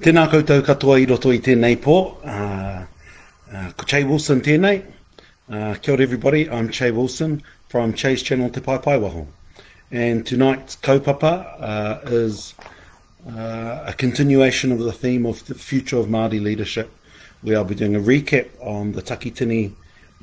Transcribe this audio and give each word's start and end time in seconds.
Tēnā 0.00 0.22
koutou 0.32 0.62
katoa 0.64 0.94
i 0.96 1.04
roto 1.04 1.28
i 1.28 1.42
tēnei 1.44 1.74
pō. 1.76 1.94
Uh, 2.24 2.86
uh, 3.52 3.66
Chay 3.82 4.00
Che 4.00 4.06
Wilson 4.08 4.38
tēnei. 4.40 4.78
Uh, 5.46 5.74
kia 5.74 5.92
ora 5.92 6.02
everybody, 6.02 6.48
I'm 6.48 6.70
Che 6.70 6.90
Wilson 6.90 7.42
from 7.68 7.92
Chase 7.92 8.22
Channel 8.22 8.48
Te 8.48 8.62
Pai 8.62 8.78
Pai 8.78 8.96
Waho. 8.96 9.26
And 9.90 10.26
tonight's 10.26 10.76
kaupapa 10.76 11.60
uh, 11.60 12.00
is 12.04 12.54
uh, 13.28 13.84
a 13.88 13.92
continuation 13.92 14.72
of 14.72 14.78
the 14.78 14.92
theme 14.92 15.26
of 15.26 15.44
the 15.48 15.54
future 15.54 15.98
of 15.98 16.06
Māori 16.06 16.40
leadership. 16.40 16.90
We 17.42 17.50
will 17.50 17.64
be 17.64 17.74
doing 17.74 17.94
a 17.94 18.00
recap 18.00 18.48
on 18.58 18.92
the 18.92 19.02
Takitini 19.02 19.72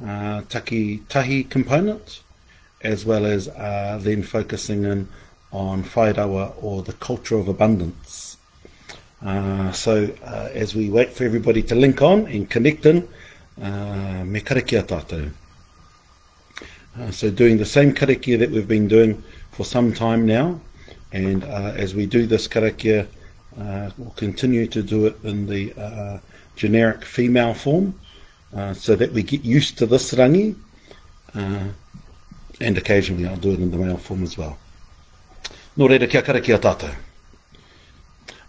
uh, 0.03 0.41
Taki 0.49 1.03
Tahi 1.07 1.43
component, 1.43 2.23
as 2.81 3.05
well 3.05 3.27
as 3.27 3.47
uh, 3.47 3.99
then 4.01 4.23
focusing 4.23 4.85
in 4.85 5.07
on 5.51 5.83
Whairawa 5.83 6.55
or 6.63 6.81
the 6.81 6.93
culture 6.93 7.37
of 7.37 7.47
abundance. 7.47 8.36
Uh, 9.25 9.71
so 9.71 10.13
uh, 10.23 10.49
as 10.53 10.75
we 10.75 10.89
wait 10.89 11.11
for 11.11 11.23
everybody 11.23 11.63
to 11.63 11.73
link 11.73 12.01
on 12.01 12.27
and 12.27 12.49
connect 12.49 12.85
in, 12.85 13.07
uh, 13.61 14.23
me 14.23 14.39
karakia 14.41 14.83
tātou. 14.83 15.31
Uh, 16.99 17.11
so 17.11 17.29
doing 17.31 17.57
the 17.57 17.65
same 17.65 17.93
karakia 17.93 18.37
that 18.37 18.51
we've 18.51 18.67
been 18.67 18.87
doing 18.87 19.23
for 19.51 19.65
some 19.65 19.91
time 19.91 20.25
now, 20.25 20.59
and 21.13 21.43
uh, 21.45 21.73
as 21.75 21.95
we 21.95 22.05
do 22.05 22.27
this 22.27 22.47
karakia, 22.47 23.07
uh, 23.59 23.89
we'll 23.97 24.11
continue 24.11 24.67
to 24.67 24.83
do 24.83 25.07
it 25.07 25.15
in 25.23 25.47
the 25.47 25.73
uh, 25.73 26.19
generic 26.55 27.03
female 27.03 27.55
form, 27.55 27.99
uh, 28.55 28.73
so 28.73 28.95
that 28.95 29.11
we 29.13 29.23
get 29.23 29.43
used 29.43 29.79
to 29.79 29.87
this 29.87 30.13
rangi, 30.13 30.55
uh, 31.33 31.63
and 32.61 32.77
occasionally 32.77 33.27
I'll 33.27 33.35
do 33.35 33.51
it 33.53 33.59
in 33.59 33.71
the 33.71 33.77
male 33.77 33.97
form 33.97 34.21
as 34.21 34.37
well. 34.37 34.59
Nō 35.75 35.89
reira 35.89 36.07
kia 36.07 36.21
karakia 36.21 36.59
tātou. 36.59 37.06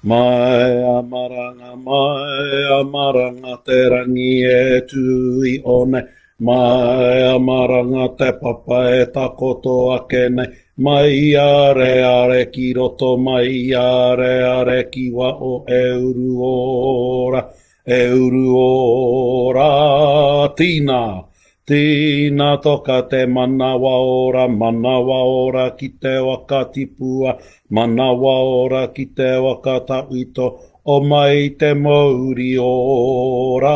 Mai 0.02 0.78
amaranga, 0.78 1.74
mai 1.74 2.70
amaranga 2.70 3.58
te 3.64 3.88
rangi 3.88 4.44
e 4.46 4.86
tu 4.86 5.42
i 5.42 5.60
one. 5.64 6.06
Mai 6.38 7.22
amaranga 7.34 8.06
te 8.16 8.30
papa 8.38 8.94
e 8.94 9.10
takoto 9.10 9.96
ake 9.96 10.28
nei. 10.30 10.46
Mai 10.76 11.34
are 11.34 12.02
are 12.02 12.46
ki 12.46 12.74
roto, 12.74 13.16
mai 13.18 13.74
are 13.74 14.46
are 14.46 14.84
ki 14.88 15.10
wa 15.10 15.34
o 15.34 15.64
e 15.66 15.90
uru 15.90 16.38
ora. 16.38 17.50
E 17.84 18.12
uru 18.12 18.54
ora, 18.54 20.54
tina. 20.54 21.27
Tīna 21.68 22.46
toka 22.64 22.94
te 23.10 23.18
manawa 23.28 23.90
ora, 24.10 24.44
manawa 24.48 25.16
ora 25.30 25.64
ki 25.78 25.88
te 26.02 26.12
waka 26.26 26.60
tipua, 26.72 27.32
manawa 27.70 28.36
ora 28.60 28.84
ki 28.94 29.04
te 29.16 29.26
waka 29.46 29.74
tawito, 29.88 30.46
o 30.92 30.94
mai 31.04 31.50
te 31.60 31.74
mauri 31.74 32.54
ora. 32.58 33.74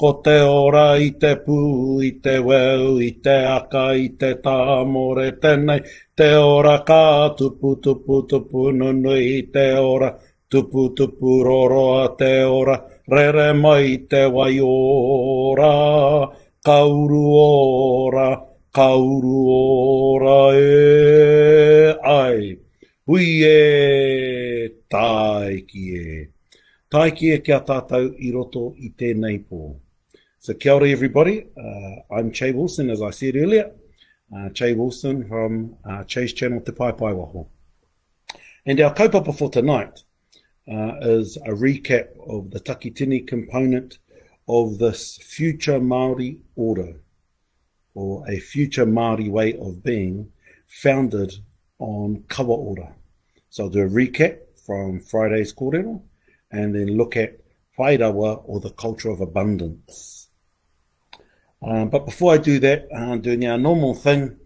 Ko 0.00 0.10
te 0.24 0.36
ora 0.40 0.84
i 1.06 1.10
te 1.22 1.32
pū, 1.46 1.56
i 2.08 2.12
te 2.26 2.34
weu, 2.38 3.00
i 3.02 3.10
te 3.24 3.34
aka, 3.56 3.82
i 4.04 4.06
te 4.20 4.30
tāmore 4.44 5.32
tenei, 5.42 5.82
te 6.14 6.28
ora 6.36 6.76
kā 6.90 7.34
tupu 7.40 7.72
tupu 7.86 8.20
tupu 8.30 8.70
nunu 8.70 9.16
i 9.16 9.42
te 9.56 9.66
ora, 9.80 10.12
tupu 10.48 10.86
tupu 10.94 11.42
roroa 11.42 12.06
te 12.22 12.30
ora, 12.44 12.78
rere 13.16 13.50
mai 13.64 13.98
te 14.06 14.22
wai 14.36 14.60
ora 14.62 15.74
kauru 16.64 17.24
ora, 17.32 18.46
kauru 18.72 19.38
ora 19.48 20.54
e 20.54 21.96
ai. 22.02 22.58
Hui 23.06 23.42
e 23.42 24.68
taiki 24.88 25.86
e. 25.96 26.28
Taiki 26.90 27.32
e 27.32 27.38
kia 27.40 27.60
tātou 27.64 28.12
i 28.18 28.30
roto 28.32 28.74
i 28.78 28.92
tēnei 28.96 29.40
pō. 29.48 29.74
So 30.38 30.54
kia 30.54 30.74
ora 30.74 30.88
everybody, 30.88 31.46
uh, 31.56 32.14
I'm 32.14 32.30
Che 32.30 32.52
Wilson 32.52 32.90
as 32.90 33.02
I 33.02 33.10
said 33.10 33.36
earlier. 33.36 33.72
Uh, 34.32 34.48
che 34.50 34.74
Wilson 34.74 35.26
from 35.26 35.76
uh, 35.84 36.04
Chase 36.04 36.32
Channel 36.32 36.60
Te 36.60 36.72
Pai 36.72 36.92
Pai 36.92 37.12
Waho. 37.12 37.48
And 38.64 38.80
our 38.80 38.94
kaupapa 38.94 39.36
for 39.36 39.50
tonight 39.50 40.04
uh, 40.70 40.94
is 41.00 41.36
a 41.38 41.50
recap 41.50 42.08
of 42.28 42.50
the 42.52 42.60
Takitini 42.60 43.26
component 43.26 43.98
of 44.48 44.78
this 44.78 45.16
future 45.18 45.80
Maori 45.80 46.38
order 46.56 47.00
or 47.94 48.28
a 48.28 48.38
future 48.38 48.86
Maori 48.86 49.28
way 49.28 49.56
of 49.58 49.82
being 49.82 50.32
founded 50.66 51.34
on 51.78 52.24
kawa 52.28 52.54
order. 52.54 52.94
So 53.48 53.64
I'll 53.64 53.70
do 53.70 53.82
a 53.82 53.88
recap 53.88 54.38
from 54.66 55.00
Friday's 55.00 55.52
kōrero 55.52 56.02
and 56.50 56.74
then 56.74 56.96
look 56.96 57.16
at 57.16 57.40
whairawa 57.78 58.42
or 58.44 58.60
the 58.60 58.70
culture 58.70 59.10
of 59.10 59.20
abundance. 59.20 60.28
Um, 61.62 61.90
but 61.90 62.06
before 62.06 62.34
I 62.34 62.38
do 62.38 62.58
that, 62.60 62.88
I'm 62.94 63.20
doing 63.20 63.46
our 63.46 63.58
normal 63.58 63.94
thing 63.94 64.36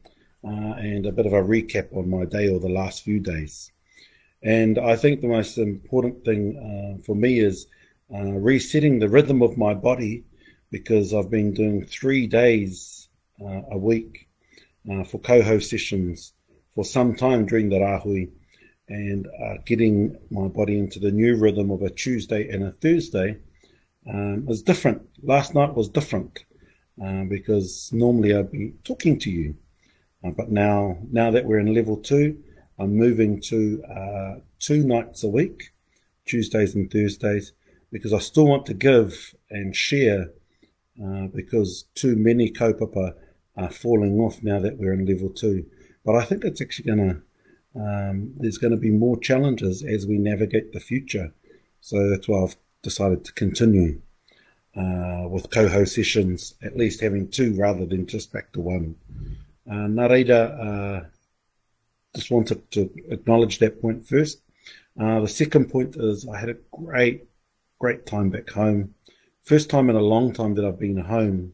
uh, 0.45 0.75
and 0.79 1.07
a 1.07 1.13
bit 1.13 1.27
of 1.27 1.33
a 1.33 1.43
recap 1.43 1.97
on 1.97 2.09
my 2.11 2.25
day 2.25 2.49
or 2.49 2.61
the 2.61 2.69
last 2.69 3.03
few 3.03 3.21
days. 3.21 3.73
And 4.43 4.79
I 4.79 4.97
think 4.97 5.21
the 5.21 5.29
most 5.29 5.59
important 5.59 6.25
thing 6.25 6.57
uh, 6.59 7.03
for 7.05 7.15
me 7.15 7.41
is 7.41 7.67
uh, 8.13 8.33
resetting 8.33 8.99
the 8.99 9.09
rhythm 9.09 9.43
of 9.43 9.57
my 9.57 9.75
body 9.75 10.25
because 10.71 11.15
I've 11.15 11.31
been 11.31 11.55
doing 11.55 11.85
three 11.85 12.27
days 12.27 13.09
uh, 13.41 13.63
a 13.71 13.79
week 13.79 14.29
uh, 14.91 15.05
for 15.05 15.19
coho 15.19 15.59
sessions 15.59 16.33
for 16.75 16.85
some 16.85 17.15
time 17.15 17.47
during 17.47 17.69
the 17.69 17.77
rahui 17.77 18.31
and 18.89 19.27
uh, 19.27 19.55
getting 19.65 20.19
my 20.31 20.49
body 20.49 20.79
into 20.79 20.99
the 20.99 21.11
new 21.11 21.37
rhythm 21.37 21.71
of 21.71 21.83
a 21.83 21.91
Tuesday 21.91 22.49
and 22.49 22.65
a 22.65 22.73
Thursday 22.73 23.39
um, 24.13 24.45
was 24.45 24.63
different. 24.63 25.03
Last 25.23 25.55
night 25.55 25.75
was 25.75 25.89
different 25.89 26.45
uh, 27.03 27.25
because 27.25 27.91
normally 27.93 28.35
I'd 28.35 28.53
be 28.53 28.75
talking 28.85 29.19
to 29.21 29.31
you. 29.31 29.57
Uh, 30.23 30.31
but 30.31 30.51
now, 30.51 30.99
now 31.11 31.31
that 31.31 31.47
we're 31.47 31.61
in 31.61 31.73
level 31.73 31.97
two, 31.97 32.43
I'm 32.79 32.97
moving 32.97 33.41
to 33.43 34.43
two 34.59 34.85
nights 34.85 35.23
a 35.23 35.29
week, 35.29 35.73
Tuesdays 36.27 36.75
and 36.75 36.91
Thursdays, 36.91 37.53
because 37.95 38.13
I 38.13 38.19
still 38.19 38.49
want 38.49 38.67
to 38.67 38.75
give 38.75 39.37
and 39.51 39.75
share 39.75 40.31
uh, 41.01 41.29
because 41.29 41.85
too 41.95 42.17
many 42.17 42.51
kaupapa 42.51 43.15
are 43.57 43.71
falling 43.71 44.19
off 44.19 44.43
now 44.43 44.59
that 44.59 44.79
we're 44.79 44.93
in 44.93 45.07
level 45.07 45.31
two. 45.31 45.65
But 46.05 46.17
I 46.17 46.25
think 46.25 46.43
it's 46.43 46.61
actually 46.61 46.87
going 46.87 47.23
to, 47.77 47.81
um, 47.81 48.35
there's 48.37 48.59
going 48.59 48.73
to 48.73 48.77
be 48.77 48.91
more 48.91 49.17
challenges 49.17 49.85
as 49.85 50.09
we 50.09 50.19
navigate 50.19 50.73
the 50.73 50.81
future. 50.81 51.33
So 51.81 52.11
that's 52.11 52.27
why 52.27 52.43
I've 52.43 52.57
decided 52.83 53.25
to 53.27 53.33
continue 53.33 54.03
uh, 54.77 55.29
with 55.31 55.51
coho 55.51 55.85
sessions, 55.85 56.57
at 56.65 56.77
least 56.77 57.01
having 57.01 57.29
two 57.29 57.55
rather 57.55 57.87
than 57.87 58.09
just 58.09 58.33
back 58.33 58.51
to 58.55 58.61
one. 58.61 58.97
Uh, 59.71 59.87
Nareda, 59.87 60.41
uh, 60.67 61.07
just 62.17 62.33
wanted 62.33 62.69
to 62.73 62.91
acknowledge 63.09 63.61
that 63.61 63.81
point 63.81 64.09
first. 64.09 64.41
Uh, 64.99 65.21
the 65.21 65.29
second 65.29 65.71
point 65.71 65.95
is 65.95 66.27
I 66.27 66.41
had 66.41 66.49
a 66.49 66.57
great 66.73 67.29
great 67.85 68.07
time 68.07 68.31
back 68.31 68.49
home. 68.49 68.95
First 69.43 69.69
time 69.69 69.91
in 69.91 69.97
a 69.97 70.01
long 70.01 70.33
time 70.33 70.55
that 70.55 70.65
I've 70.65 70.79
been 70.79 70.97
home 70.97 71.53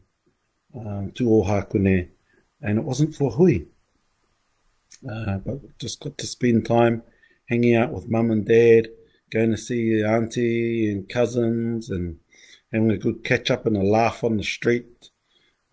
um, 0.73 1.11
to 1.15 1.25
Ohakune, 1.25 2.07
and 2.61 2.77
it 2.79 2.85
wasn't 2.85 3.13
for 3.13 3.31
hui. 3.31 3.65
Uh, 5.03 5.39
but 5.39 5.77
just 5.77 5.99
got 5.99 6.17
to 6.17 6.25
spend 6.25 6.65
time 6.65 7.03
hanging 7.49 7.75
out 7.75 7.91
with 7.91 8.09
mum 8.09 8.31
and 8.31 8.45
dad, 8.45 8.87
going 9.29 9.51
to 9.51 9.57
see 9.57 10.01
auntie 10.01 10.89
and 10.89 11.09
cousins, 11.09 11.89
and 11.89 12.19
having 12.71 12.91
a 12.91 12.97
good 12.97 13.25
catch 13.25 13.51
up 13.51 13.65
and 13.65 13.75
a 13.75 13.83
laugh 13.83 14.23
on 14.23 14.37
the 14.37 14.43
street. 14.43 15.09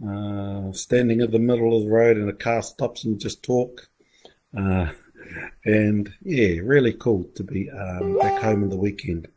Uh, 0.04 0.72
standing 0.72 1.20
in 1.20 1.30
the 1.30 1.38
middle 1.38 1.76
of 1.76 1.84
the 1.84 1.88
road 1.88 2.16
and 2.16 2.28
a 2.28 2.32
car 2.32 2.62
stops 2.62 3.04
and 3.04 3.20
just 3.20 3.44
talk. 3.44 3.88
Uh, 4.58 4.88
and 5.64 6.12
yeah, 6.20 6.58
really 6.64 6.94
cool 6.94 7.30
to 7.36 7.44
be 7.44 7.70
um, 7.70 8.18
back 8.18 8.42
home 8.42 8.64
in 8.64 8.70
the 8.70 8.76
weekend. 8.76 9.28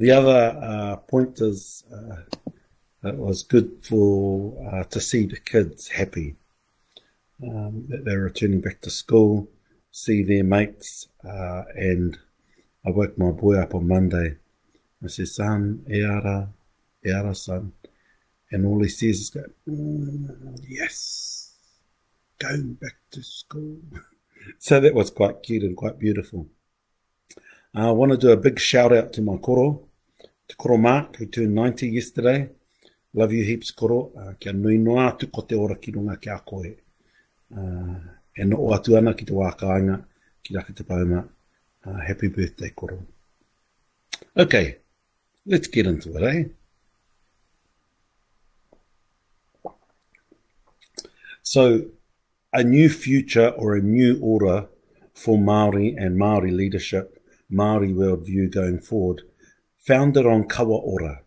The 0.00 0.10
other 0.10 0.58
uh, 0.62 0.96
point 0.96 1.38
is 1.42 1.84
uh, 1.92 2.22
it 3.06 3.16
was 3.16 3.42
good 3.42 3.70
for 3.82 4.56
uh, 4.72 4.84
to 4.84 4.98
see 4.98 5.26
the 5.26 5.38
kids 5.38 5.88
happy 5.88 6.36
um, 7.42 7.84
that 7.88 8.06
they're 8.06 8.20
returning 8.20 8.62
back 8.62 8.80
to 8.80 8.88
school, 8.88 9.50
see 9.90 10.22
their 10.22 10.42
mates, 10.42 11.08
uh, 11.22 11.64
and 11.74 12.16
I 12.86 12.90
woke 12.90 13.18
my 13.18 13.30
boy 13.30 13.56
up 13.58 13.74
on 13.74 13.88
Monday. 13.88 14.36
I 15.04 15.08
said, 15.08 15.28
"Son, 15.28 15.84
eara, 15.86 16.48
eara, 17.04 17.36
son," 17.36 17.72
and 18.50 18.64
all 18.64 18.82
he 18.82 18.88
says 18.88 19.20
is, 19.20 19.36
mm, 19.68 20.64
"Yes, 20.66 21.58
going 22.38 22.72
back 22.74 22.96
to 23.10 23.22
school." 23.22 23.80
so 24.58 24.80
that 24.80 24.94
was 24.94 25.10
quite 25.10 25.42
cute 25.42 25.62
and 25.62 25.76
quite 25.76 25.98
beautiful. 25.98 26.46
I 27.74 27.90
want 27.90 28.12
to 28.12 28.18
do 28.18 28.30
a 28.30 28.36
big 28.36 28.58
shout 28.58 28.92
out 28.94 29.12
to 29.12 29.22
my 29.22 29.36
koro, 29.36 29.89
Te 30.50 30.56
Koro 30.56 30.76
Mark, 30.76 31.14
who 31.16 31.26
turned 31.26 31.54
90 31.54 31.90
yesterday. 31.90 32.50
Love 33.14 33.32
you 33.32 33.44
heaps, 33.44 33.70
Koro. 33.70 34.10
Uh, 34.16 34.32
kia 34.40 34.52
nui 34.52 34.78
noa 34.78 35.12
atu 35.12 35.28
ko 35.30 35.42
te 35.42 35.54
ora 35.54 35.76
ki 35.76 35.92
runga 35.92 36.16
kia 36.20 36.38
koe. 36.38 36.74
Uh, 37.56 37.94
e 38.36 38.44
no 38.44 38.56
o 38.56 38.72
atu 38.74 38.96
ana 38.98 39.14
ki 39.14 39.28
te 39.28 39.32
wākaanga 39.32 40.00
ki 40.42 40.56
raki 40.56 40.72
te 40.72 40.82
pauma. 40.82 41.22
Uh, 41.86 42.00
happy 42.00 42.28
birthday, 42.28 42.70
Koro. 42.70 42.98
Okay, 44.36 44.78
let's 45.46 45.68
get 45.68 45.86
into 45.86 46.16
it, 46.16 46.22
eh? 46.24 46.44
So, 51.42 51.84
a 52.52 52.64
new 52.64 52.88
future 52.88 53.50
or 53.50 53.76
a 53.76 53.80
new 53.80 54.18
order 54.20 54.66
for 55.14 55.38
Maori 55.38 55.94
and 55.96 56.18
Maori 56.18 56.50
leadership, 56.50 57.22
Maori 57.48 57.92
worldview 57.92 58.50
going 58.50 58.80
forward, 58.80 59.22
founded 59.80 60.26
on 60.26 60.48
kawa 60.48 60.76
ora. 60.76 61.22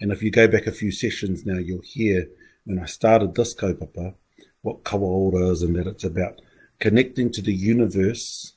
And 0.00 0.12
if 0.12 0.22
you 0.22 0.30
go 0.30 0.48
back 0.48 0.66
a 0.66 0.72
few 0.72 0.90
sessions 0.90 1.46
now, 1.46 1.58
you'll 1.58 1.82
hear 1.82 2.28
when 2.64 2.78
I 2.78 2.86
started 2.86 3.34
this 3.34 3.54
kaupapa, 3.54 4.14
what 4.62 4.84
kawa 4.84 5.06
ora 5.06 5.50
is 5.50 5.62
and 5.62 5.76
that 5.76 5.86
it's 5.86 6.04
about 6.04 6.40
connecting 6.78 7.30
to 7.32 7.42
the 7.42 7.54
universe 7.54 8.54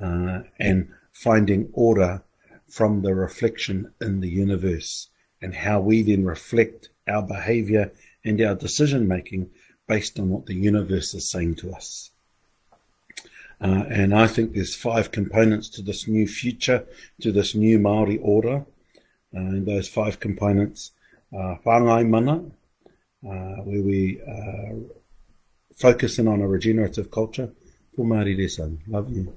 uh, 0.00 0.40
and 0.58 0.90
finding 1.12 1.70
order 1.72 2.22
from 2.68 3.02
the 3.02 3.14
reflection 3.14 3.92
in 4.00 4.20
the 4.20 4.28
universe 4.28 5.08
and 5.40 5.54
how 5.54 5.80
we 5.80 6.02
then 6.02 6.24
reflect 6.24 6.90
our 7.08 7.22
behavior 7.22 7.92
and 8.24 8.40
our 8.40 8.54
decision 8.54 9.06
making 9.08 9.50
based 9.86 10.18
on 10.18 10.28
what 10.28 10.46
the 10.46 10.54
universe 10.54 11.14
is 11.14 11.30
saying 11.30 11.54
to 11.54 11.72
us. 11.72 12.10
Uh, 13.60 13.84
and 13.88 14.14
I 14.14 14.26
think 14.26 14.52
there's 14.52 14.74
five 14.74 15.10
components 15.12 15.68
to 15.70 15.82
this 15.82 16.06
new 16.06 16.26
future, 16.26 16.84
to 17.20 17.32
this 17.32 17.54
new 17.54 17.78
Maori 17.78 18.18
order. 18.18 18.66
Uh, 19.34 19.38
and 19.38 19.66
those 19.66 19.88
five 19.88 20.20
components 20.20 20.92
are 21.32 21.58
whāngai 21.64 22.08
mana, 22.08 22.44
uh, 23.26 23.62
where 23.62 23.82
we 23.82 24.20
uh, 24.22 24.74
focus 25.74 26.18
in 26.18 26.28
on 26.28 26.40
a 26.40 26.48
regenerative 26.48 27.10
culture. 27.10 27.52
Ko 27.94 28.02
Māori 28.02 28.36
Resan, 28.36 28.78
love 28.86 29.10
you. 29.10 29.34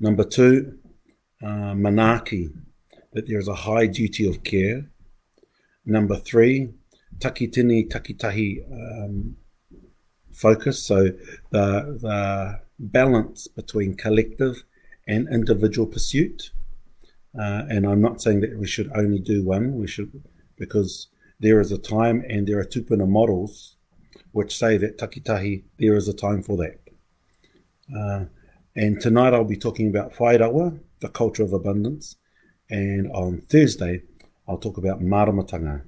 Number 0.00 0.24
two, 0.24 0.78
uh, 1.42 1.74
manaki, 1.74 2.52
that 3.12 3.28
there 3.28 3.38
is 3.38 3.48
a 3.48 3.54
high 3.54 3.86
duty 3.86 4.28
of 4.28 4.42
care. 4.42 4.90
Number 5.84 6.16
three, 6.16 6.70
takitini 7.18 7.88
takitahi 7.88 8.48
um, 8.72 9.36
focus, 10.36 10.82
so 10.82 11.12
the, 11.50 11.98
the 12.00 12.60
balance 12.78 13.48
between 13.48 13.96
collective 13.96 14.64
and 15.08 15.28
individual 15.32 15.86
pursuit. 15.86 16.50
Uh, 17.38 17.62
and 17.68 17.86
I'm 17.86 18.00
not 18.00 18.20
saying 18.22 18.40
that 18.40 18.58
we 18.58 18.66
should 18.66 18.90
only 18.94 19.18
do 19.18 19.44
one, 19.44 19.76
we 19.76 19.86
should, 19.86 20.22
because 20.56 21.08
there 21.38 21.60
is 21.60 21.70
a 21.72 21.78
time 21.78 22.24
and 22.28 22.46
there 22.46 22.58
are 22.58 22.64
tupuna 22.64 23.08
models 23.08 23.76
which 24.32 24.56
say 24.56 24.76
that 24.76 24.98
takitahi, 24.98 25.64
there 25.78 25.94
is 25.94 26.08
a 26.08 26.14
time 26.14 26.42
for 26.42 26.56
that. 26.56 26.78
Uh, 27.94 28.26
and 28.74 29.00
tonight 29.00 29.32
I'll 29.32 29.44
be 29.44 29.56
talking 29.56 29.88
about 29.88 30.14
whairawa, 30.14 30.78
the 31.00 31.08
culture 31.08 31.42
of 31.42 31.52
abundance, 31.52 32.16
and 32.68 33.10
on 33.12 33.42
Thursday 33.48 34.02
I'll 34.46 34.58
talk 34.58 34.76
about 34.76 35.00
maramatanga, 35.00 35.82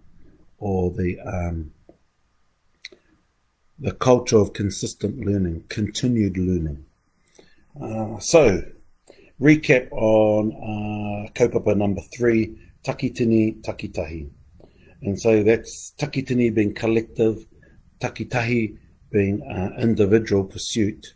or 0.58 0.90
the 0.90 1.18
um, 1.20 1.72
the 3.78 3.92
culture 3.92 4.38
of 4.38 4.52
consistent 4.52 5.24
learning, 5.24 5.64
continued 5.68 6.36
learning. 6.36 6.84
Uh, 7.80 8.18
so, 8.18 8.62
recap 9.40 9.88
on 9.92 10.52
uh, 10.52 11.30
kaupapa 11.32 11.76
number 11.76 12.02
three, 12.12 12.58
takitini 12.84 13.60
takitahi. 13.62 14.28
And 15.02 15.20
so 15.20 15.44
that's 15.44 15.92
takitini 15.96 16.52
being 16.52 16.74
collective, 16.74 17.46
takitahi 18.00 18.76
being 19.10 19.42
uh, 19.42 19.80
individual 19.80 20.44
pursuit, 20.44 21.14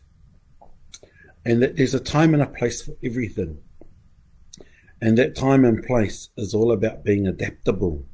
and 1.44 1.62
that 1.62 1.76
there's 1.76 1.94
a 1.94 2.00
time 2.00 2.32
and 2.32 2.42
a 2.42 2.46
place 2.46 2.80
for 2.82 2.94
everything. 3.02 3.58
And 5.00 5.18
that 5.18 5.34
time 5.34 5.64
and 5.64 5.82
place 5.82 6.28
is 6.36 6.54
all 6.54 6.70
about 6.70 7.02
being 7.02 7.26
adaptable 7.26 8.04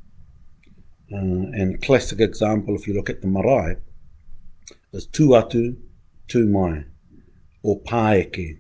uh, 1.13 1.17
and 1.17 1.81
classic 1.81 2.21
example, 2.21 2.75
if 2.75 2.87
you 2.87 2.93
look 2.93 3.09
at 3.09 3.23
the 3.23 3.27
marae, 3.27 3.77
is 4.93 5.07
tu 5.07 5.29
atu, 5.29 5.77
tū 6.29 6.49
mai, 6.49 6.85
o 7.65 7.77
pāeke. 7.77 8.59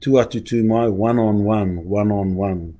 Tū 0.00 0.18
atu, 0.22 0.40
tū 0.40 0.64
mai, 0.64 0.88
one 0.88 1.18
on 1.18 1.44
one, 1.44 1.84
one 1.84 2.10
on 2.10 2.34
one. 2.34 2.78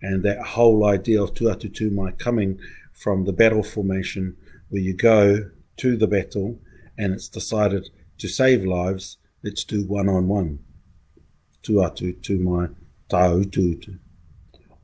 And 0.00 0.22
that 0.22 0.40
whole 0.54 0.86
idea 0.86 1.22
of 1.22 1.34
tū 1.34 1.52
atu, 1.54 1.70
tū 1.70 1.90
mai 1.90 2.12
coming 2.12 2.58
from 2.92 3.24
the 3.24 3.32
battle 3.32 3.62
formation 3.62 4.36
where 4.68 4.82
you 4.82 4.94
go 4.94 5.50
to 5.78 5.96
the 5.96 6.06
battle 6.06 6.58
and 6.96 7.12
it's 7.12 7.28
decided 7.28 7.88
to 8.18 8.28
save 8.28 8.64
lives, 8.64 9.18
let's 9.42 9.64
do 9.64 9.86
one 9.86 10.08
on 10.08 10.28
one. 10.28 10.60
Tū 11.62 11.82
atu, 11.84 12.14
tū 12.20 12.38
mai, 12.40 12.68
tau 13.08 13.42
tu 13.42 13.98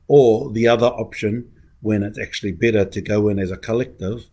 Or 0.07 0.51
the 0.51 0.67
other 0.67 0.87
option 0.87 1.51
when 1.81 2.03
it's 2.03 2.19
actually 2.19 2.51
better 2.51 2.83
to 2.83 3.01
go 3.01 3.29
in 3.29 3.39
as 3.39 3.51
a 3.51 3.57
collective 3.57 4.25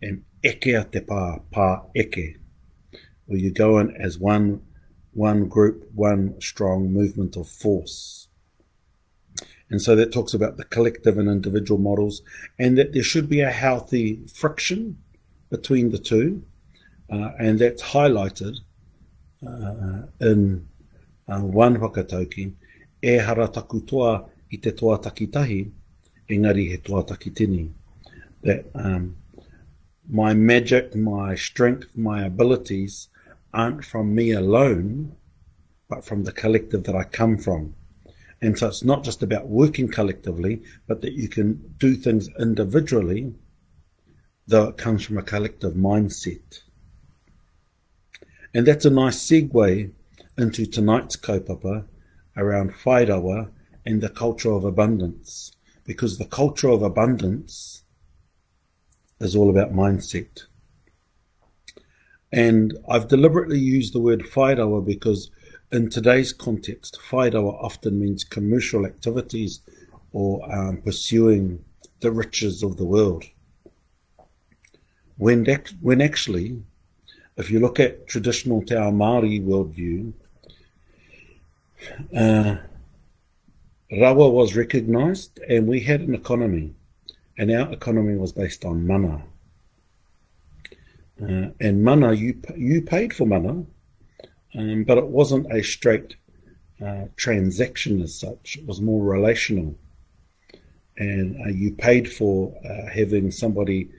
and 0.00 0.24
eke 0.42 0.74
a 0.74 0.84
te 0.84 1.00
pā, 1.00 1.42
pā 1.52 1.84
eke, 1.94 2.36
where 3.26 3.38
you 3.38 3.50
go 3.50 3.78
in 3.78 3.94
as 3.96 4.18
one, 4.18 4.62
one 5.12 5.48
group, 5.48 5.88
one 5.94 6.40
strong 6.40 6.92
movement 6.92 7.36
of 7.36 7.48
force. 7.48 8.28
And 9.70 9.80
so 9.80 9.94
that 9.94 10.12
talks 10.12 10.34
about 10.34 10.56
the 10.56 10.64
collective 10.64 11.16
and 11.18 11.28
individual 11.28 11.78
models, 11.78 12.22
and 12.58 12.76
that 12.76 12.92
there 12.92 13.02
should 13.02 13.28
be 13.28 13.40
a 13.40 13.50
healthy 13.50 14.20
friction 14.34 14.98
between 15.48 15.90
the 15.90 15.98
two, 15.98 16.42
uh, 17.10 17.30
and 17.38 17.58
that's 17.58 17.82
highlighted 17.82 18.56
uh, 19.46 20.06
in 20.20 20.68
uh, 21.28 21.40
one 21.40 21.76
whakatauki, 21.76 22.54
e 23.02 23.16
hara 23.16 23.48
taku 23.48 23.80
toa 23.80 24.28
i 24.52 24.56
te 24.56 24.72
toa 24.72 24.98
takitahi, 24.98 25.70
engari 26.28 26.68
he 26.70 26.76
toa 26.78 27.04
takitini. 27.04 27.72
That 28.42 28.70
um, 28.74 29.16
my 30.10 30.34
magic, 30.34 30.94
my 30.96 31.36
strength, 31.36 31.86
my 31.96 32.24
abilities 32.24 33.08
aren't 33.54 33.84
from 33.84 34.14
me 34.14 34.32
alone, 34.32 35.16
but 35.88 36.04
from 36.04 36.24
the 36.24 36.32
collective 36.32 36.84
that 36.84 36.96
I 36.96 37.04
come 37.04 37.38
from. 37.38 37.74
And 38.42 38.58
so 38.58 38.68
it's 38.68 38.82
not 38.82 39.04
just 39.04 39.22
about 39.22 39.48
working 39.48 39.88
collectively, 39.88 40.62
but 40.86 41.00
that 41.02 41.12
you 41.12 41.28
can 41.28 41.74
do 41.78 41.94
things 41.94 42.28
individually, 42.38 43.34
though 44.46 44.68
it 44.68 44.78
comes 44.78 45.04
from 45.04 45.18
a 45.18 45.22
collective 45.22 45.74
mindset. 45.74 46.62
And 48.52 48.66
that's 48.66 48.84
a 48.84 48.90
nice 48.90 49.18
segue 49.18 49.92
into 50.36 50.66
tonight's 50.66 51.16
kaupapa 51.16 51.86
around 52.36 52.72
whairawa 52.72 53.50
and 53.86 54.00
the 54.00 54.08
culture 54.08 54.52
of 54.52 54.64
abundance 54.64 55.52
because 55.84 56.18
the 56.18 56.24
culture 56.24 56.68
of 56.68 56.82
abundance 56.82 57.79
is 59.20 59.36
all 59.36 59.50
about 59.50 59.72
mindset. 59.72 60.44
And 62.32 62.78
I've 62.88 63.08
deliberately 63.08 63.58
used 63.58 63.92
the 63.92 64.00
word 64.00 64.20
whairawa 64.20 64.84
because 64.84 65.30
in 65.72 65.90
today's 65.90 66.32
context, 66.32 66.98
whairawa 67.10 67.62
often 67.62 68.00
means 68.00 68.24
commercial 68.24 68.86
activities 68.86 69.60
or 70.12 70.52
um, 70.52 70.78
pursuing 70.78 71.64
the 72.00 72.10
riches 72.10 72.62
of 72.62 72.76
the 72.76 72.84
world. 72.84 73.24
When, 75.16 75.44
when 75.80 76.00
actually, 76.00 76.62
if 77.36 77.50
you 77.50 77.60
look 77.60 77.78
at 77.78 78.06
traditional 78.06 78.62
Te 78.62 78.74
Ao 78.74 78.90
Māori 78.90 79.44
worldview, 79.44 80.12
uh, 82.16 82.56
Rawa 83.92 84.32
was 84.32 84.56
recognized 84.56 85.40
and 85.48 85.66
we 85.66 85.80
had 85.80 86.00
an 86.00 86.14
economy, 86.14 86.74
and 87.40 87.50
our 87.50 87.72
economy 87.72 88.16
was 88.16 88.32
based 88.32 88.66
on 88.66 88.86
mana. 88.86 89.22
Uh, 91.22 91.48
and 91.58 91.82
mana, 91.82 92.12
you 92.12 92.38
you 92.54 92.82
paid 92.82 93.14
for 93.14 93.26
mana, 93.26 93.64
um, 94.54 94.84
but 94.84 94.98
it 94.98 95.06
wasn't 95.06 95.50
a 95.50 95.62
straight 95.62 96.16
uh, 96.84 97.06
transaction 97.16 98.02
as 98.02 98.14
such. 98.14 98.56
It 98.56 98.66
was 98.66 98.82
more 98.82 99.02
relational. 99.02 99.74
And 100.98 101.34
uh, 101.40 101.48
you 101.48 101.72
paid 101.72 102.12
for 102.12 102.54
uh, 102.62 102.90
having 102.90 103.30
somebody 103.30 103.90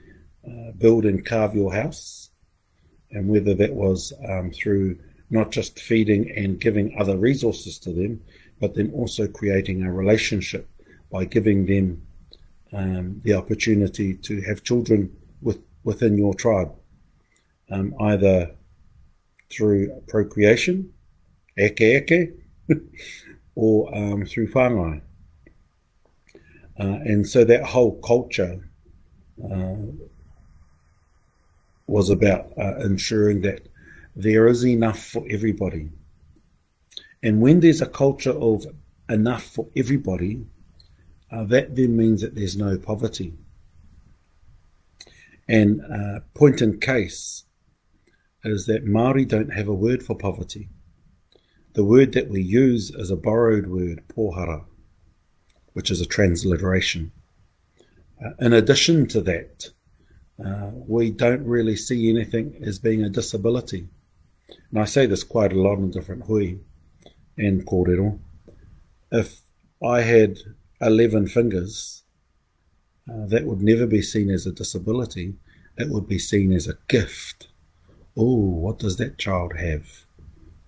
uh, 0.46 0.70
build 0.78 1.04
and 1.04 1.26
carve 1.26 1.56
your 1.56 1.74
house, 1.74 2.30
and 3.10 3.28
whether 3.28 3.54
that 3.54 3.74
was 3.74 4.12
um, 4.28 4.52
through 4.52 5.00
not 5.30 5.50
just 5.50 5.80
feeding 5.80 6.30
and 6.30 6.60
giving 6.60 6.96
other 6.96 7.16
resources 7.16 7.80
to 7.80 7.92
them, 7.92 8.22
but 8.60 8.76
then 8.76 8.92
also 8.92 9.26
creating 9.26 9.82
a 9.82 9.92
relationship 9.92 10.68
by 11.10 11.24
giving 11.24 11.66
them 11.66 12.06
um, 12.72 13.20
the 13.24 13.34
opportunity 13.34 14.14
to 14.14 14.40
have 14.42 14.62
children 14.62 15.14
with, 15.40 15.58
within 15.84 16.16
your 16.16 16.34
tribe, 16.34 16.72
um, 17.70 17.94
either 18.00 18.54
through 19.50 20.00
procreation, 20.08 20.92
eke 21.58 21.80
eke, 21.80 22.30
or 23.54 23.94
um, 23.94 24.24
through 24.24 24.48
whāngai. 24.48 25.02
Uh, 26.78 26.98
and 27.04 27.28
so 27.28 27.44
that 27.44 27.62
whole 27.62 28.00
culture 28.00 28.68
uh, 29.44 29.74
was 31.86 32.08
about 32.08 32.50
uh, 32.58 32.76
ensuring 32.78 33.42
that 33.42 33.68
there 34.16 34.46
is 34.46 34.64
enough 34.64 35.04
for 35.04 35.24
everybody. 35.30 35.90
And 37.22 37.40
when 37.40 37.60
there's 37.60 37.82
a 37.82 37.86
culture 37.86 38.32
of 38.32 38.66
enough 39.08 39.44
for 39.44 39.68
everybody, 39.76 40.44
uh, 41.32 41.44
that 41.44 41.74
then 41.74 41.96
means 41.96 42.20
that 42.20 42.34
there's 42.34 42.56
no 42.56 42.76
poverty. 42.76 43.32
And 45.48 45.80
uh, 45.80 46.20
point 46.34 46.60
in 46.60 46.78
case 46.78 47.44
is 48.44 48.66
that 48.66 48.84
Maori 48.84 49.24
don't 49.24 49.52
have 49.52 49.68
a 49.68 49.74
word 49.74 50.02
for 50.02 50.16
poverty. 50.16 50.68
The 51.74 51.84
word 51.84 52.12
that 52.12 52.28
we 52.28 52.42
use 52.42 52.90
is 52.90 53.10
a 53.10 53.16
borrowed 53.16 53.66
word, 53.66 54.02
pohara, 54.08 54.66
which 55.72 55.90
is 55.90 56.00
a 56.00 56.06
transliteration. 56.06 57.12
Uh, 58.22 58.30
in 58.38 58.52
addition 58.52 59.06
to 59.08 59.20
that, 59.22 59.70
uh, 60.44 60.70
we 60.74 61.10
don't 61.10 61.46
really 61.46 61.76
see 61.76 62.10
anything 62.10 62.60
as 62.64 62.78
being 62.78 63.02
a 63.02 63.08
disability. 63.08 63.88
And 64.70 64.80
I 64.80 64.84
say 64.84 65.06
this 65.06 65.24
quite 65.24 65.52
a 65.52 65.60
lot 65.60 65.78
in 65.78 65.90
different 65.90 66.24
hui 66.24 66.58
and 67.38 67.66
kōrero. 67.66 68.18
If 69.10 69.40
I 69.82 70.02
had 70.02 70.38
11 70.82 71.28
fingers, 71.28 72.02
uh, 73.10 73.26
that 73.26 73.44
would 73.44 73.62
never 73.62 73.86
be 73.86 74.02
seen 74.02 74.30
as 74.30 74.46
a 74.46 74.52
disability. 74.52 75.34
It 75.76 75.88
would 75.88 76.06
be 76.06 76.18
seen 76.18 76.52
as 76.52 76.68
a 76.68 76.78
gift. 76.88 77.48
Oh, 78.16 78.36
what 78.36 78.78
does 78.78 78.96
that 78.96 79.18
child 79.18 79.56
have? 79.56 80.04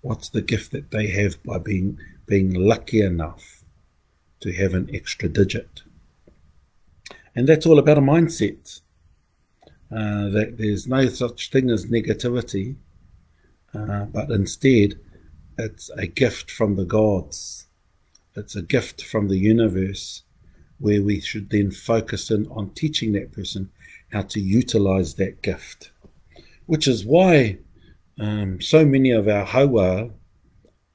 What's 0.01 0.29
the 0.29 0.41
gift 0.41 0.71
that 0.71 0.91
they 0.91 1.07
have 1.07 1.41
by 1.43 1.59
being 1.59 1.99
being 2.25 2.53
lucky 2.53 3.01
enough 3.01 3.63
to 4.39 4.51
have 4.53 4.73
an 4.73 4.89
extra 4.93 5.29
digit? 5.29 5.83
And 7.35 7.47
that's 7.47 7.65
all 7.65 7.79
about 7.79 7.97
a 7.97 8.01
mindset. 8.01 8.81
Uh, 9.91 10.29
that 10.29 10.55
there's 10.57 10.87
no 10.87 11.07
such 11.07 11.51
thing 11.51 11.69
as 11.69 11.85
negativity, 11.85 12.75
uh, 13.73 14.05
but 14.05 14.31
instead 14.31 14.99
it's 15.57 15.89
a 15.91 16.07
gift 16.07 16.49
from 16.49 16.75
the 16.75 16.85
gods. 16.85 17.67
It's 18.35 18.55
a 18.55 18.61
gift 18.61 19.03
from 19.03 19.27
the 19.27 19.37
universe 19.37 20.23
where 20.77 21.01
we 21.01 21.21
should 21.21 21.49
then 21.49 21.71
focus 21.71 22.29
in 22.29 22.47
on 22.47 22.71
teaching 22.71 23.13
that 23.13 23.31
person 23.31 23.69
how 24.11 24.23
to 24.23 24.39
utilize 24.39 25.15
that 25.15 25.41
gift. 25.41 25.91
Which 26.65 26.87
is 26.87 27.05
why 27.05 27.59
um, 28.19 28.59
so 28.61 28.85
many 28.85 29.11
of 29.11 29.27
our 29.27 29.45
hawa, 29.45 30.09